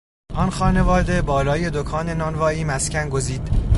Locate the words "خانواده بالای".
0.49-1.69